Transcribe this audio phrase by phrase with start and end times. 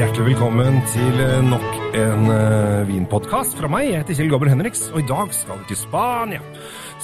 [0.00, 3.90] Hjertelig velkommen til eh, nok en uh, vinpodkast fra meg.
[3.90, 6.40] Jeg heter Kjell Gabel Henriks, og i dag skal vi til Spania.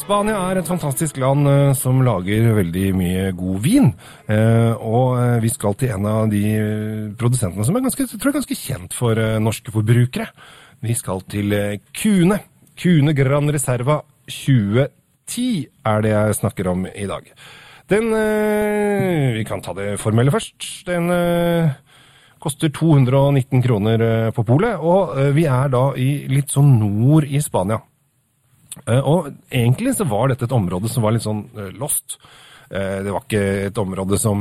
[0.01, 3.93] Spania er et fantastisk land uh, som lager veldig mye god vin.
[4.31, 6.43] Uh, og vi skal til en av de
[7.21, 10.33] produsentene som er ganske, tror jeg ganske kjent for norske forbrukere.
[10.81, 11.53] Vi skal til
[11.93, 12.41] Kune.
[12.81, 15.51] Kune Gran Reserva 2010
[15.93, 17.29] er det jeg snakker om i dag.
[17.93, 18.09] Den
[19.37, 20.65] Vi kan ta det formelle først.
[20.89, 21.13] Den
[22.47, 27.27] Koster 219 kroner eh, på polet, og eh, vi er da i litt sånn nord
[27.27, 27.81] i Spania.
[28.85, 31.43] Eh, og egentlig så var dette et område som var litt sånn
[31.75, 32.21] lost.
[32.71, 34.41] Det var ikke et område som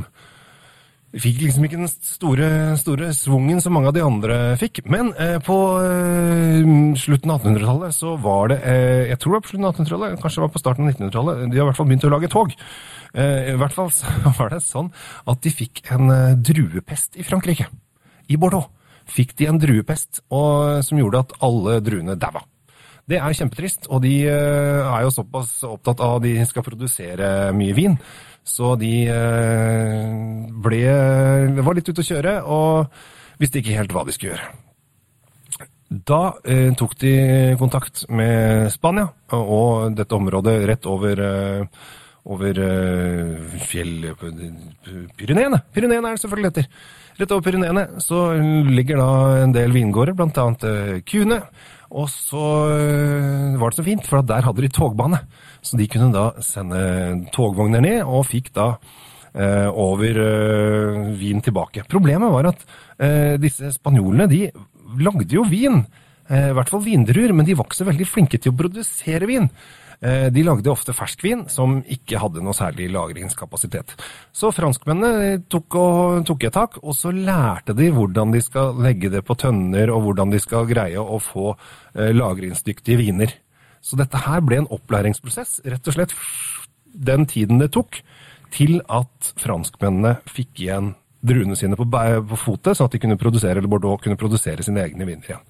[1.15, 2.47] fikk liksom ikke den store,
[2.81, 4.83] store svungen som mange av de andre fikk.
[4.91, 6.65] Men eh, på eh,
[6.99, 10.19] slutten av 1800-tallet så var det eh, Jeg tror det var på slutten av 1800-tallet,
[10.21, 11.41] kanskje det var på starten av 1900-tallet.
[11.45, 12.53] De har i hvert fall begynt å lage tog.
[13.15, 13.89] I hvert fall
[14.41, 14.91] var det sånn
[15.31, 16.11] at de fikk en
[16.43, 17.69] druepest i Frankrike
[18.29, 18.71] i Bordeaux
[19.05, 22.41] fikk de en druepest og, som gjorde at alle druene daua.
[23.05, 27.51] Det er kjempetrist, og de eh, er jo såpass opptatt av at de skal produsere
[27.53, 27.99] mye vin.
[28.45, 30.09] Så de eh,
[30.65, 30.81] ble
[31.61, 32.97] var litt ute å kjøre og
[33.41, 34.49] visste ikke helt hva de skulle gjøre.
[35.85, 37.13] Da eh, tok de
[37.61, 39.05] kontakt med Spania
[39.37, 41.85] og dette området rett over, eh,
[42.25, 44.09] over uh, fjell...
[45.17, 45.61] Pyreneene!
[45.73, 46.67] Pyreneene er det selvfølgelig etter.
[47.19, 48.25] Rett over Pyreneene så
[48.69, 49.09] ligger da
[49.43, 51.39] en del vingårder, blant annet uh, Kune.
[51.95, 55.21] Og så uh, var det så fint, for der hadde de togbane.
[55.61, 56.81] Så de kunne da sende
[57.35, 58.75] togvogner ned, og fikk da
[59.75, 60.15] over
[61.19, 61.81] vin tilbake.
[61.91, 62.61] Problemet var at
[63.43, 64.37] disse spanjolene de
[65.03, 65.81] lagde jo vin.
[66.31, 69.49] I hvert fall vindruer, men de var ikke så veldig flinke til å produsere vin.
[70.01, 73.95] Eh, de lagde ofte ferskvin som ikke hadde noe særlig lagringskapasitet.
[74.35, 79.11] Så franskmennene tok, og, tok et tak, og så lærte de hvordan de skal legge
[79.13, 83.37] det på tønner, og hvordan de skal greie å få eh, lagringsdyktige viner.
[83.85, 86.15] Så dette her ble en opplæringsprosess, rett og slett
[86.95, 88.01] den tiden det tok
[88.55, 90.93] til at franskmennene fikk igjen
[91.25, 94.83] druene sine på, på fotet, sånn at de kunne produsere, eller Bordeaux kunne produsere sine
[94.85, 95.45] egne viner igjen.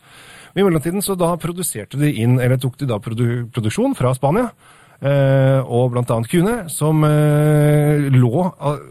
[0.55, 4.49] I mellomtiden så da produserte de inn, eller tok de da produ produksjon fra Spania.
[4.95, 8.45] Uh, og blant annet Kune, som uh, lå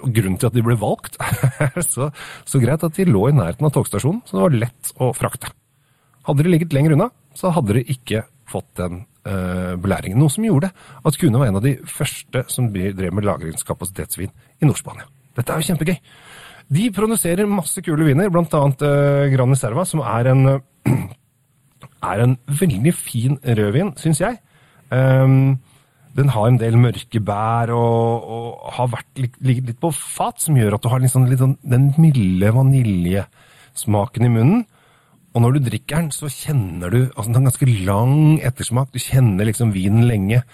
[0.05, 1.17] Grunnen til at de ble valgt,
[1.65, 2.11] er så,
[2.45, 5.55] så, greit at de lå i nærheten av togstasjonen, så det var lett å frakte.
[6.29, 10.21] Hadde de ligget lenger unna, så hadde de ikke fått den eh, belæringen.
[10.21, 14.69] Noe som gjorde at Kune var en av de første som drev med lagringskapasitetsvin i
[14.69, 15.09] Nord-Spania.
[15.37, 15.99] Dette er jo kjempegøy.
[16.77, 18.85] De produserer masse kule viner, blant annet
[19.35, 20.47] Gran Serva, som er en
[22.05, 24.39] er en veldig fin rødvin, syns jeg.
[24.91, 25.57] Um,
[26.15, 30.59] den har en del mørke bær og, og har vært, ligget litt på fat, som
[30.59, 34.63] gjør at du har liksom, litt sånn, den milde vaniljesmaken i munnen.
[35.35, 38.93] Og når du drikker den, så kjenner du altså Den har ganske lang ettersmak.
[38.95, 40.45] Du kjenner liksom vinen lenge.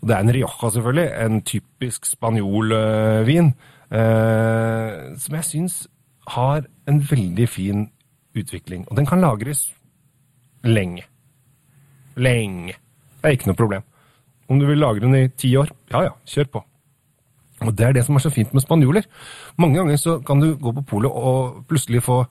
[0.00, 1.08] Og det er en Rioja, selvfølgelig.
[1.26, 3.52] En typisk spanjolvin.
[3.90, 5.82] Eh, som jeg syns
[6.32, 7.90] har en veldig fin
[8.38, 8.86] utvikling.
[8.88, 9.66] Og den kan lagres
[10.66, 11.06] Lenge.
[12.20, 12.76] Lenge.
[13.20, 13.86] Det er ikke noe problem.
[14.50, 16.64] Om du vil lagre den i ti år, ja ja, kjør på.
[17.60, 19.04] Og Det er det som er så fint med spanjoler.
[19.60, 22.24] Mange ganger så kan du gå på polet og plutselig få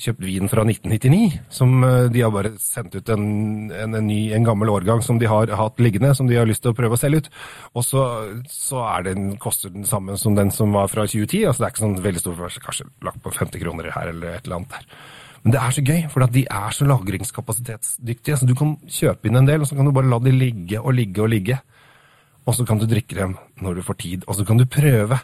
[0.00, 3.24] kjøpt vin fra 1999, som eh, de har bare sendt ut en,
[3.70, 6.64] en, en, ny, en gammel årgang som de har hatt liggende, som de har lyst
[6.64, 7.28] til å prøve å selge ut.
[7.78, 8.04] Og så,
[8.50, 11.44] så den, koster den samme som den som var fra 2010.
[11.46, 14.34] altså Det er ikke sånn veldig stor forskjell, kanskje lagt på 50 kroner her eller
[14.34, 15.04] et eller annet der.
[15.44, 18.36] Men det er så gøy, for de er så lagringskapasitetsdyktige.
[18.40, 20.80] Så du kan kjøpe inn en del, og så kan du bare la de ligge
[20.80, 21.58] og ligge og ligge.
[22.48, 24.24] Og så kan du drikke dem når du får tid.
[24.24, 25.18] Og så kan du prøve.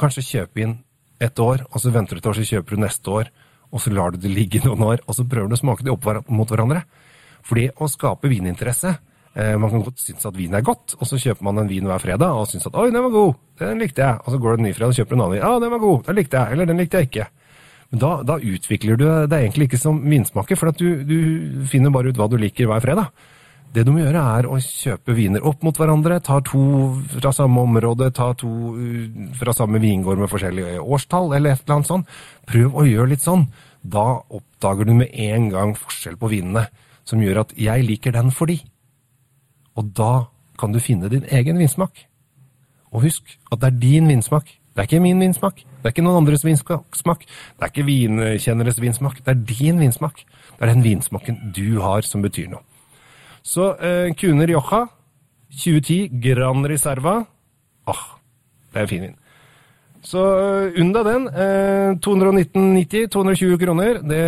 [0.00, 0.76] Kanskje kjøpe inn
[1.22, 3.32] et år, og så venter du et år, så kjøper du neste år.
[3.72, 5.96] Og så lar du det ligge noen år, og så prøver du å smake dem
[5.96, 6.84] opp mot hverandre.
[7.42, 11.18] Fordi å skape vininteresse eh, Man kan godt synes at vin er godt, og så
[11.18, 14.04] kjøper man en vin hver fredag og synes at 'oi, den var god', den likte
[14.04, 14.20] jeg'.
[14.20, 15.42] Og så går det en ny fredag og kjøper en annen vin.
[15.42, 17.30] 'Ja, den var god, den likte jeg', eller 'den likte jeg ikke'.
[17.92, 21.16] Da, da, utvikler du deg egentlig ikke som vinsmaker, for du, du,
[21.68, 23.10] finner bare ut hva du liker hver fredag.
[23.72, 26.18] Det du må gjøre, er å kjøpe viner opp mot hverandre.
[26.24, 26.62] Ta to
[27.14, 31.78] fra samme område, ta to uh, fra samme vingård med forskjellige årstall, eller et eller
[31.78, 32.16] annet sånt.
[32.48, 33.46] Prøv å gjøre litt sånn.
[33.80, 36.66] Da oppdager du med en gang forskjell på vinene,
[37.08, 38.60] som gjør at 'jeg liker den fordi'.
[39.76, 40.28] Og da
[40.58, 42.06] kan du finne din egen vinsmak.
[42.92, 44.44] Og husk at det er din vinsmak.
[44.44, 45.64] Det er ikke min vinsmak.
[45.82, 47.24] Det er ikke noen andres vinsmak.
[47.26, 49.18] Det er ikke vinkjenneres vinsmak.
[49.18, 50.22] Det er din vinsmak.
[50.54, 52.62] Det er den vinsmaken du har som betyr noe.
[53.42, 54.84] Så eh, Kune Rioja
[55.50, 57.16] 2010 Gran Reserva.
[57.90, 58.04] Ah,
[58.70, 59.18] det er en fin vin.
[60.02, 61.26] Så øh, unn deg den.
[61.30, 64.00] Eh, 219,90, 220 kroner.
[64.06, 64.22] Det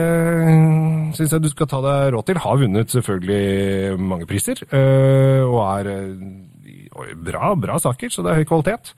[1.15, 2.43] syns jeg du skal ta deg råd til.
[2.43, 8.43] Har vunnet selvfølgelig mange priser, eh, og er eh, bra, bra saker, så det er
[8.43, 8.95] høy kvalitet.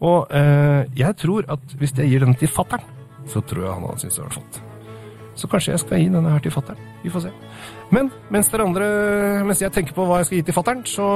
[0.00, 2.82] Og eh, jeg tror at hvis jeg gir den til fattern,
[3.28, 4.60] så tror jeg han hadde syntes det var flott.
[5.40, 6.80] Så kanskje jeg skal gi denne her til fattern.
[7.04, 7.30] Vi får se.
[7.94, 8.86] Men mens, dere andre,
[9.46, 11.06] mens jeg tenker på hva jeg skal gi til fattern, så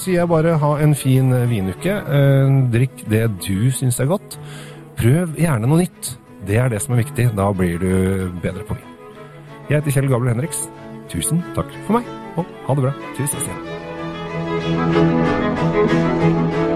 [0.00, 1.94] sier jeg bare ha en fin vinuke.
[2.00, 4.38] Eh, drikk det du syns er godt.
[4.98, 6.02] Prøv gjerne noe nytt.
[6.48, 7.24] Det er det som er viktig.
[7.36, 7.92] Da blir du
[8.44, 8.88] bedre på vin.
[9.68, 10.60] Jeg heter Kjell Gabriel Henriks.
[11.12, 12.04] Tusen takk for meg,
[12.36, 13.38] og ha det bra Tusen
[16.58, 16.66] igjen.